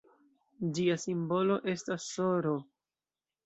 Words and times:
Ĝia 0.77 0.95
simbolo 1.03 1.59
estas 1.77 2.11
sr. 2.17 2.53